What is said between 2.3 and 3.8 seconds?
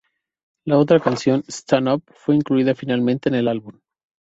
incluida finalmente en el álbum.